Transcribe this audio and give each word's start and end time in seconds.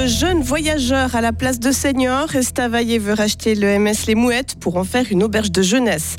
de 0.00 0.06
jeunes 0.06 0.40
voyageurs 0.40 1.14
à 1.14 1.20
la 1.20 1.32
place 1.32 1.60
de 1.60 1.72
seniors. 1.72 2.34
Estavayer 2.34 2.98
veut 2.98 3.12
racheter 3.12 3.54
le 3.54 3.78
MS 3.78 4.06
Les 4.06 4.14
Mouettes 4.14 4.54
pour 4.58 4.76
en 4.76 4.84
faire 4.84 5.04
une 5.10 5.22
auberge 5.22 5.50
de 5.50 5.60
jeunesse. 5.60 6.16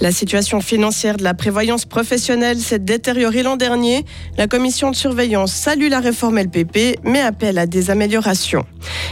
La 0.00 0.12
situation 0.12 0.62
financière 0.62 1.18
de 1.18 1.24
la 1.24 1.34
prévoyance 1.34 1.84
professionnelle 1.84 2.58
s'est 2.58 2.78
détériorée 2.78 3.42
l'an 3.42 3.56
dernier. 3.56 4.06
La 4.38 4.46
commission 4.46 4.90
de 4.90 4.96
surveillance 4.96 5.52
salue 5.52 5.90
la 5.90 6.00
réforme 6.00 6.38
LPP, 6.38 7.00
mais 7.04 7.20
appelle 7.20 7.58
à 7.58 7.66
des 7.66 7.90
améliorations. 7.90 8.64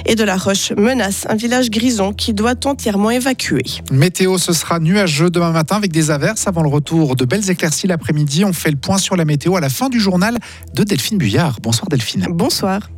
Et 0.06 0.14
de 0.14 0.24
la 0.24 0.36
Roche 0.36 0.72
menace 0.72 1.26
un 1.28 1.36
village 1.36 1.68
grison 1.68 2.14
qui 2.14 2.32
doit 2.32 2.54
entièrement 2.64 3.10
évacuer. 3.10 3.64
Météo, 3.90 4.38
ce 4.38 4.54
sera 4.54 4.78
nuageux 4.78 5.28
demain 5.28 5.50
matin 5.50 5.76
avec 5.76 5.92
des 5.92 6.10
averses 6.10 6.46
avant 6.46 6.62
le 6.62 6.70
retour 6.70 7.16
de 7.16 7.26
belles 7.26 7.50
éclaircies 7.50 7.86
l'après-midi. 7.86 8.44
On 8.46 8.54
fait 8.54 8.70
le 8.70 8.76
point 8.76 8.98
sur 8.98 9.16
la 9.16 9.26
météo 9.26 9.56
à 9.56 9.60
la 9.60 9.68
fin 9.68 9.90
du 9.90 10.00
journal 10.00 10.38
de 10.74 10.84
Delphine 10.84 11.18
Buyard. 11.18 11.58
Bonsoir 11.60 11.88
Delphine. 11.90 12.26
Bonsoir. 12.30 12.88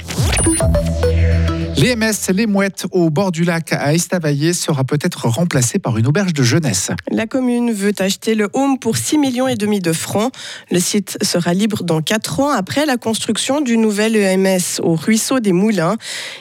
Les 1.80 1.94
MS, 1.94 2.32
les 2.34 2.46
mouettes 2.46 2.86
au 2.90 3.08
bord 3.08 3.30
du 3.30 3.44
lac 3.44 3.72
à 3.72 3.94
Estavayer 3.94 4.52
sera 4.52 4.82
peut-être 4.82 5.28
remplacé 5.28 5.78
par 5.78 5.96
une 5.96 6.08
auberge 6.08 6.34
de 6.34 6.42
jeunesse. 6.42 6.90
La 7.08 7.28
commune 7.28 7.72
veut 7.72 7.92
acheter 8.00 8.34
le 8.34 8.48
home 8.52 8.80
pour 8.80 8.96
6 8.96 9.16
millions 9.16 9.46
et 9.46 9.54
demi 9.54 9.78
de 9.78 9.92
francs. 9.92 10.32
Le 10.72 10.80
site 10.80 11.18
sera 11.22 11.54
libre 11.54 11.84
dans 11.84 12.02
4 12.02 12.40
ans 12.40 12.50
après 12.50 12.84
la 12.84 12.96
construction 12.96 13.60
du 13.60 13.76
nouvel 13.76 14.16
EMS 14.16 14.80
au 14.82 14.96
ruisseau 14.96 15.38
des 15.38 15.52
Moulins. 15.52 15.94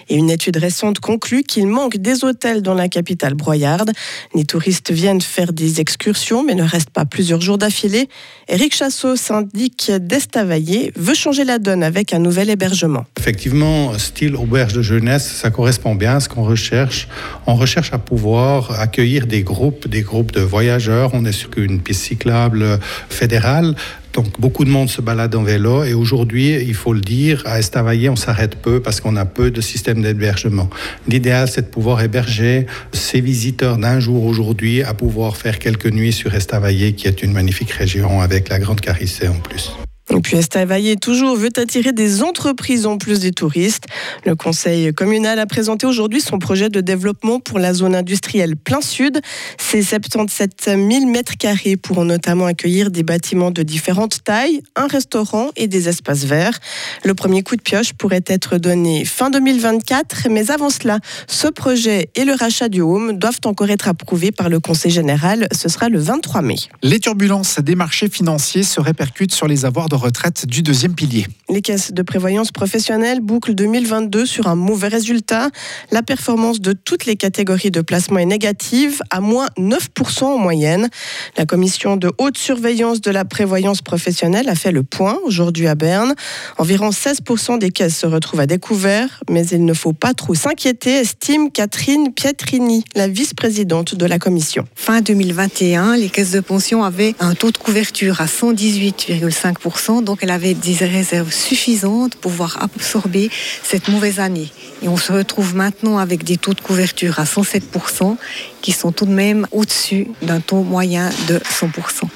Et 0.09 0.15
une 0.15 0.31
étude 0.31 0.57
récente 0.57 0.99
conclut 1.01 1.43
qu'il 1.43 1.67
manque 1.67 1.97
des 1.97 2.23
hôtels 2.23 2.63
dans 2.63 2.73
la 2.73 2.89
capitale 2.89 3.35
broyarde. 3.35 3.91
Les 4.33 4.43
touristes 4.43 4.91
viennent 4.91 5.21
faire 5.21 5.53
des 5.53 5.81
excursions 5.81 6.43
mais 6.43 6.55
ne 6.55 6.63
restent 6.63 6.89
pas 6.89 7.05
plusieurs 7.05 7.41
jours 7.41 7.59
d'affilée. 7.59 8.09
Eric 8.47 8.73
Chassot, 8.73 9.15
syndic 9.15 9.91
d'Estavayer, 9.99 10.91
veut 10.95 11.13
changer 11.13 11.43
la 11.43 11.59
donne 11.59 11.83
avec 11.83 12.11
un 12.11 12.19
nouvel 12.19 12.49
hébergement. 12.49 13.05
Effectivement, 13.19 13.95
style 13.99 14.35
auberge 14.35 14.73
de 14.73 14.81
jeunesse 14.81 15.26
ça 15.27 15.49
correspond 15.49 15.95
bien 15.95 16.17
à 16.17 16.19
ce 16.19 16.29
qu'on 16.29 16.43
recherche. 16.43 17.07
On 17.45 17.55
recherche 17.55 17.93
à 17.93 17.97
pouvoir 17.97 18.79
accueillir 18.79 19.27
des 19.27 19.43
groupes, 19.43 19.87
des 19.87 20.01
groupes 20.01 20.31
de 20.31 20.41
voyageurs. 20.41 21.11
On 21.13 21.25
est 21.25 21.31
sur 21.31 21.49
une 21.57 21.81
piste 21.81 22.01
cyclable 22.01 22.79
fédérale. 23.09 23.75
Donc 24.13 24.39
beaucoup 24.39 24.65
de 24.65 24.69
monde 24.71 24.89
se 24.89 24.99
balade 24.99 25.35
en 25.35 25.43
vélo 25.43 25.83
et 25.83 25.93
aujourd'hui, 25.93 26.55
il 26.55 26.73
faut 26.73 26.93
le 26.93 27.01
dire, 27.01 27.43
à 27.45 27.59
Estavayer, 27.59 28.09
on 28.09 28.15
s'arrête 28.15 28.55
peu 28.55 28.81
parce 28.81 28.99
qu'on 28.99 29.15
a 29.15 29.25
peu 29.25 29.51
de 29.51 29.61
systèmes 29.61 30.01
d'hébergement. 30.01 30.71
L'idéal, 31.07 31.47
c'est 31.47 31.61
de 31.61 31.67
pouvoir 31.67 32.01
héberger 32.01 32.65
ces 32.93 33.21
visiteurs 33.21 33.77
d'un 33.77 33.99
jour 33.99 34.25
aujourd'hui 34.25 34.81
à 34.81 34.95
pouvoir 34.95 35.37
faire 35.37 35.59
quelques 35.59 35.91
nuits 35.91 36.13
sur 36.13 36.33
Estavayer, 36.33 36.93
qui 36.93 37.07
est 37.07 37.21
une 37.21 37.31
magnifique 37.31 37.69
région 37.69 38.19
avec 38.19 38.49
la 38.49 38.57
Grande 38.57 38.81
Carissée 38.81 39.27
en 39.27 39.35
plus. 39.35 39.77
Et 40.09 40.21
puis 40.21 40.37
Estavayer 40.37 40.95
toujours 40.95 41.35
veut 41.35 41.49
attirer 41.57 41.91
des 41.91 42.23
entreprises 42.23 42.85
en 42.85 42.97
plus 42.97 43.19
des 43.19 43.31
touristes. 43.31 43.85
Le 44.25 44.35
conseil 44.35 44.93
communal 44.93 45.37
a 45.37 45.45
présenté 45.45 45.85
aujourd'hui 45.85 46.21
son 46.21 46.39
projet 46.39 46.69
de 46.69 46.79
développement 46.79 47.41
pour 47.41 47.59
la 47.59 47.73
zone 47.73 47.93
industrielle 47.93 48.55
plein 48.55 48.79
sud. 48.79 49.19
Ces 49.57 49.81
77 49.81 50.71
000 50.89 51.05
mètres 51.07 51.37
carrés 51.37 51.75
pourront 51.75 52.05
notamment 52.05 52.45
accueillir 52.45 52.89
des 52.89 53.03
bâtiments 53.03 53.51
de 53.51 53.63
différentes 53.63 54.23
tailles, 54.23 54.61
un 54.77 54.87
restaurant 54.87 55.49
et 55.57 55.67
des 55.67 55.89
espaces 55.89 56.23
verts. 56.23 56.57
Le 57.03 57.13
premier 57.13 57.43
coup 57.43 57.57
de 57.57 57.61
pioche 57.61 57.93
pourrait 57.93 58.23
être 58.27 58.57
donné 58.57 59.03
fin 59.03 59.29
2024, 59.29 60.29
mais 60.29 60.51
avant 60.51 60.69
cela, 60.69 60.99
ce 61.27 61.47
projet 61.47 62.09
et 62.15 62.23
le 62.23 62.33
rachat 62.33 62.69
du 62.69 62.79
home 62.79 63.17
doivent 63.17 63.41
encore 63.43 63.69
être 63.69 63.89
approuvés 63.89 64.31
par 64.31 64.47
le 64.47 64.61
conseil 64.61 64.91
général. 64.91 65.47
Ce 65.51 65.67
sera 65.67 65.89
le 65.89 65.99
23 65.99 66.41
mai. 66.41 66.55
Les 66.81 66.99
turbulences 66.99 67.59
des 67.59 67.75
marchés 67.75 68.09
financiers 68.09 68.63
se 68.63 68.79
répercutent 68.79 69.33
sur 69.33 69.47
les 69.47 69.65
avoirs 69.65 69.89
de 69.89 69.96
retraite 69.97 70.45
du 70.45 70.61
deuxième 70.61 70.95
pilier. 70.95 71.27
Les 71.49 71.61
caisses 71.61 71.93
de 71.93 72.01
prévoyance 72.01 72.51
professionnelle 72.51 73.21
bouclent 73.21 73.55
2022 73.55 74.25
sur 74.25 74.47
un 74.47 74.55
mauvais 74.55 74.89
résultat. 74.89 75.49
La 75.91 76.03
performance 76.03 76.59
de 76.59 76.73
toutes 76.73 77.05
les 77.05 77.15
catégories 77.15 77.71
de 77.71 77.81
placement 77.81 78.19
est 78.19 78.25
négative, 78.25 79.01
à 79.09 79.21
moins 79.21 79.47
9% 79.57 80.23
en 80.23 80.37
moyenne. 80.37 80.89
La 81.37 81.45
commission 81.45 81.95
de 81.95 82.11
haute 82.17 82.37
surveillance 82.37 82.99
de 83.01 83.11
la 83.11 83.25
prévoyance 83.25 83.81
professionnelle 83.81 84.49
a 84.49 84.55
fait 84.55 84.71
le 84.71 84.83
point 84.83 85.17
aujourd'hui 85.23 85.67
à 85.67 85.75
Berne. 85.75 86.15
Environ 86.57 86.89
16% 86.89 87.59
des 87.59 87.71
caisses 87.71 87.97
se 87.97 88.05
retrouvent 88.05 88.41
à 88.41 88.45
découvert, 88.45 89.23
mais 89.29 89.45
il 89.47 89.63
ne 89.63 89.73
faut 89.73 89.93
pas 89.93 90.13
trop 90.13 90.35
s'inquiéter, 90.35 90.91
estime 90.91 91.51
Catherine 91.51 92.13
Pietrini, 92.13 92.83
la 92.95 93.07
vice-présidente 93.07 93.95
de 93.95 94.05
la 94.05 94.19
commission. 94.19 94.65
Fin 94.75 95.01
2021, 95.01 95.95
les 95.95 96.09
caisses 96.09 96.31
de 96.31 96.39
pension 96.41 96.83
avaient 96.83 97.15
un 97.19 97.35
taux 97.35 97.51
de 97.51 97.57
couverture 97.57 98.21
à 98.21 98.25
118,5% 98.25 99.86
donc 99.87 100.19
elle 100.21 100.31
avait 100.31 100.53
des 100.53 100.75
réserves 100.85 101.31
suffisantes 101.31 102.15
pour 102.15 102.31
pouvoir 102.31 102.61
absorber 102.61 103.29
cette 103.63 103.87
mauvaise 103.87 104.19
année. 104.19 104.51
Et 104.83 104.87
on 104.87 104.97
se 104.97 105.11
retrouve 105.11 105.55
maintenant 105.55 105.97
avec 105.97 106.23
des 106.23 106.37
taux 106.37 106.53
de 106.53 106.61
couverture 106.61 107.19
à 107.19 107.23
107%, 107.23 108.17
qui 108.61 108.71
sont 108.73 108.91
tout 108.91 109.05
de 109.05 109.11
même 109.11 109.47
au-dessus 109.51 110.07
d'un 110.21 110.41
taux 110.41 110.63
moyen 110.63 111.09
de 111.29 111.37
100%. 111.37 112.09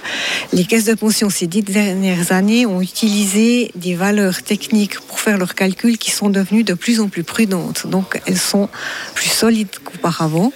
Les 0.52 0.66
caisses 0.66 0.86
de 0.86 0.94
pension 0.94 1.30
ces 1.30 1.48
dix 1.48 1.62
dernières 1.62 2.34
années 2.34 2.66
ont 2.66 2.81
utilisé 2.81 3.72
des 3.76 3.96
valeurs 3.96 4.44
techniques 4.44 5.00
pour 5.00 5.20
faire 5.20 5.38
leurs 5.38 5.56
calculs 5.56 5.98
qui 5.98 6.12
sont 6.12 6.30
devenues 6.30 6.64
de 6.64 6.74
plus 6.74 7.00
en 7.00 7.08
plus 7.08 7.24
prudentes. 7.24 7.88
Donc 7.88 8.22
elles 8.26 8.38
sont 8.38 8.68
plus 9.16 9.30
solides 9.30 9.70
qu'auparavant. 9.84 10.52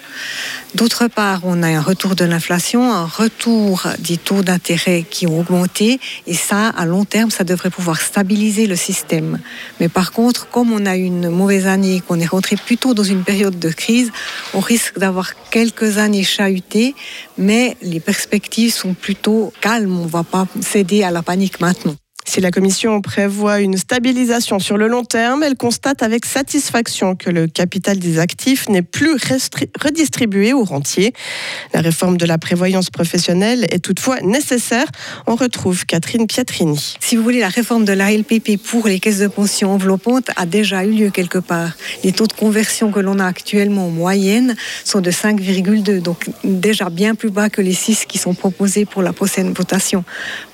D'autre 0.75 1.07
part, 1.07 1.39
on 1.43 1.63
a 1.63 1.69
un 1.69 1.81
retour 1.81 2.15
de 2.15 2.25
l'inflation, 2.25 2.91
un 2.91 3.05
retour 3.05 3.87
des 3.99 4.17
taux 4.17 4.41
d'intérêt 4.41 5.05
qui 5.09 5.25
ont 5.25 5.39
augmenté, 5.39 6.01
et 6.27 6.33
ça, 6.33 6.67
à 6.67 6.85
long 6.85 7.04
terme, 7.05 7.31
ça 7.31 7.43
devrait 7.43 7.69
pouvoir 7.69 8.01
stabiliser 8.01 8.67
le 8.67 8.75
système. 8.75 9.39
Mais 9.79 9.89
par 9.89 10.11
contre, 10.11 10.49
comme 10.49 10.71
on 10.73 10.85
a 10.85 10.95
une 10.95 11.29
mauvaise 11.29 11.67
année, 11.67 12.01
qu'on 12.05 12.19
est 12.19 12.25
rentré 12.25 12.55
plutôt 12.55 12.93
dans 12.93 13.03
une 13.03 13.23
période 13.23 13.57
de 13.57 13.69
crise, 13.69 14.11
on 14.53 14.59
risque 14.59 14.99
d'avoir 14.99 15.33
quelques 15.49 15.97
années 15.97 16.23
chahutées, 16.23 16.95
mais 17.37 17.77
les 17.81 17.99
perspectives 17.99 18.73
sont 18.73 18.93
plutôt 18.93 19.53
calmes. 19.61 19.97
On 19.97 20.05
ne 20.05 20.09
va 20.09 20.23
pas 20.23 20.47
céder 20.61 21.03
à 21.03 21.11
la 21.11 21.21
panique 21.21 21.59
maintenant. 21.59 21.95
Si 22.27 22.41
la 22.41 22.49
Commission 22.49 23.01
prévoit 23.01 23.59
une 23.59 23.77
stabilisation 23.77 24.57
sur 24.57 24.77
le 24.77 24.87
long 24.87 25.03
terme, 25.05 25.43
elle 25.43 25.55
constate 25.55 26.01
avec 26.01 26.25
satisfaction 26.25 27.15
que 27.15 27.29
le 27.29 27.45
capital 27.45 27.99
des 27.99 28.17
actifs 28.17 28.67
n'est 28.67 28.81
plus 28.81 29.15
redistribué 29.79 30.51
aux 30.51 30.63
rentiers. 30.63 31.13
La 31.73 31.81
réforme 31.81 32.17
de 32.17 32.25
la 32.25 32.39
prévoyance 32.39 32.89
professionnelle 32.89 33.67
est 33.69 33.79
toutefois 33.79 34.19
nécessaire. 34.21 34.87
On 35.27 35.35
retrouve 35.35 35.85
Catherine 35.85 36.25
Pietrini. 36.25 36.95
Si 36.99 37.15
vous 37.15 37.21
voulez, 37.21 37.39
la 37.39 37.49
réforme 37.49 37.85
de 37.85 37.93
la 37.93 38.11
LPP 38.11 38.57
pour 38.61 38.87
les 38.87 38.99
caisses 38.99 39.19
de 39.19 39.27
pension 39.27 39.71
enveloppantes 39.71 40.31
a 40.35 40.47
déjà 40.47 40.83
eu 40.83 40.91
lieu 40.91 41.09
quelque 41.11 41.37
part. 41.37 41.73
Les 42.03 42.11
taux 42.11 42.27
de 42.27 42.33
conversion 42.33 42.91
que 42.91 42.99
l'on 42.99 43.19
a 43.19 43.25
actuellement 43.25 43.85
en 43.85 43.91
moyenne 43.91 44.55
sont 44.83 44.99
de 44.99 45.11
5,2, 45.11 46.01
donc 46.01 46.27
déjà 46.43 46.89
bien 46.89 47.13
plus 47.13 47.29
bas 47.29 47.49
que 47.49 47.61
les 47.61 47.73
6 47.73 48.05
qui 48.07 48.17
sont 48.17 48.33
proposés 48.33 48.85
pour 48.85 49.03
la 49.03 49.13
prochaine 49.13 49.53
votation. 49.53 50.03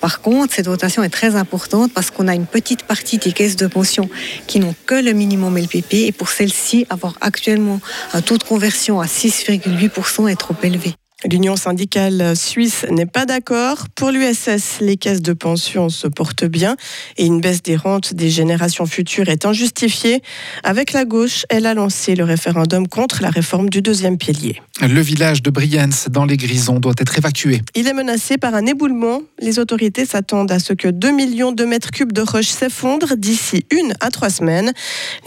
Par 0.02 0.20
contre, 0.20 0.53
cette 0.53 0.68
votation 0.68 1.02
est 1.02 1.09
très 1.09 1.36
importante 1.36 1.61
parce 1.94 2.12
qu'on 2.12 2.28
a 2.28 2.36
une 2.36 2.46
petite 2.46 2.84
partie 2.84 3.18
des 3.18 3.32
caisses 3.32 3.56
de 3.56 3.68
pension 3.68 4.10
qui 4.48 4.60
n'ont 4.60 4.76
que 4.86 4.96
le 4.96 5.14
minimum 5.14 5.58
LPP 5.58 5.94
et 5.94 6.12
pour 6.12 6.30
celles-ci, 6.30 6.86
avoir 6.90 7.18
actuellement 7.22 7.80
un 8.14 8.22
taux 8.22 8.38
de 8.38 8.44
conversion 8.44 9.00
à 9.00 9.06
6,8% 9.06 10.30
est 10.30 10.36
trop 10.36 10.56
élevé. 10.64 10.96
L'Union 11.30 11.56
syndicale 11.56 12.36
suisse 12.36 12.86
n'est 12.90 13.06
pas 13.06 13.26
d'accord. 13.26 13.86
Pour 13.96 14.09
l'USS, 14.09 14.80
les 14.82 14.98
caisses 14.98 15.22
de 15.22 15.34
pension 15.34 15.90
se 15.90 16.08
portent 16.08 16.46
bien 16.46 16.76
et 17.18 17.26
une 17.26 17.42
baisse 17.42 17.62
des 17.62 17.76
rentes 17.76 18.16
des 18.16 18.32
générations 18.32 18.88
futures 18.88 19.30
est 19.30 19.46
injustifiée. 19.46 20.22
Avec 20.64 20.94
la 20.94 21.06
gauche, 21.06 21.46
elle 21.50 21.68
a 21.68 21.76
lancé 21.76 22.16
le 22.16 22.24
référendum 22.24 22.88
contre 22.88 23.22
la 23.22 23.30
réforme 23.30 23.70
du 23.70 23.84
deuxième 23.84 24.18
pilier. 24.18 24.62
Le 24.82 25.02
village 25.02 25.44
de 25.44 25.52
Brienz, 25.52 26.08
dans 26.09 26.26
les 26.26 26.38
Grisons, 26.38 26.80
doit 26.80 26.96
être 26.98 27.16
évacué. 27.18 27.62
Il 27.76 27.88
est 27.88 27.94
menacé 27.94 28.40
par 28.40 28.56
un 28.56 28.66
éboulement. 28.66 29.22
Les 29.40 29.59
autorités 29.59 30.06
s'attendent 30.06 30.52
à 30.52 30.58
ce 30.58 30.73
que 30.73 30.88
2 30.88 31.12
millions 31.12 31.52
de 31.52 31.66
mètres 31.66 31.91
cubes 31.91 32.14
de 32.14 32.22
roches 32.22 32.47
s'effondrent 32.47 33.16
d'ici 33.16 33.66
une 33.70 33.94
à 34.00 34.09
trois 34.09 34.32
semaines. 34.32 34.73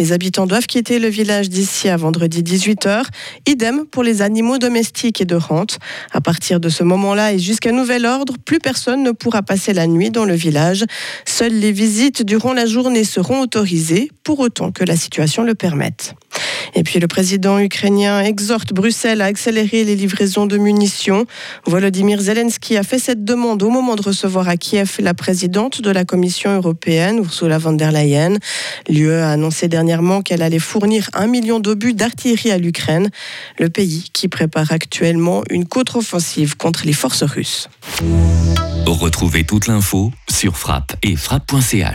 Les 0.01 0.13
habitants 0.13 0.47
doivent 0.47 0.67
quitter 0.67 0.99
le 0.99 1.09
village 1.09 1.51
d'ici 1.51 1.89
à 1.89 1.97
vendredi 1.97 2.43
18h. 2.43 3.05
Idem 3.47 3.85
pour 3.87 4.03
les 4.03 4.23
animaux 4.23 4.59
domestiques 4.59 5.21
et 5.21 5.25
de 5.25 5.37
rente. 5.37 5.79
À 6.13 6.21
partir 6.21 6.61
de 6.61 6.69
ce 6.69 6.83
moment-là 6.83 7.33
et 7.33 7.39
jusqu'à 7.39 7.73
nouvel 7.73 8.07
ordre, 8.07 8.35
plus 8.45 8.59
personne 8.59 9.03
ne 9.03 9.11
pourra 9.11 9.43
passer 9.43 9.73
la 9.73 9.87
nuit 9.87 10.11
dans 10.11 10.25
le 10.25 10.35
village. 10.35 10.85
Seules 11.25 11.59
les 11.59 11.73
visites 11.73 12.23
durant 12.23 12.53
la 12.53 12.67
journée 12.67 13.05
seront 13.05 13.41
autorisées, 13.41 14.11
pour 14.23 14.41
autant 14.41 14.73
que 14.73 14.85
la 14.85 14.97
situation 14.97 15.43
le 15.43 15.55
permette. 15.55 16.15
Et 16.75 16.83
puis 16.83 16.99
le 16.99 17.07
président 17.07 17.59
ukrainien 17.59 18.21
exhorte 18.21 18.73
Bruxelles 18.73 19.21
à 19.21 19.27
accélérer 19.27 19.85
les 19.85 19.97
livraisons 19.97 20.47
de 20.47 20.57
munitions. 20.57 21.27
Volodymyr 21.67 22.21
Zelensky 22.21 22.77
a 22.77 22.83
fait 22.83 22.99
cette 22.99 23.25
demande 23.25 23.63
au 23.63 23.71
moment 23.71 23.97
de 23.97 24.03
recevoir 24.03 24.49
à 24.49 24.57
Kiev 24.57 24.97
la 24.99 25.15
présidente 25.15 25.81
de 25.81 25.91
la 25.91 26.05
Commission 26.05 26.55
européenne, 26.55 27.19
Ursula 27.19 27.59
von 27.59 27.73
der 27.73 27.93
Leyen. 27.93 28.39
L'UE 28.89 29.13
a 29.13 29.31
annoncé 29.31 29.69
dernièrement 29.69 30.23
qu'elle 30.23 30.43
allait 30.43 30.59
fournir 30.59 31.11
un 31.15 31.27
million 31.27 31.61
d'obus 31.61 31.95
d'artillerie 31.95 32.51
à 32.51 32.59
l'Ukraine, 32.59 33.11
le 33.59 33.69
pays 33.69 34.11
qui 34.13 34.29
prépare 34.29 34.73
actuellement 34.73 35.43
une 35.51 35.67
contre-offensive 35.67 36.57
contre 36.57 36.85
les 36.87 36.93
forces 36.93 37.23
russes. 37.23 37.69
Retrouvez 38.87 39.45
toute 39.45 39.67
l'info 39.67 40.13
sur 40.29 40.57
frappe 40.57 40.97
et 41.03 41.17
frappe.ch. 41.17 41.93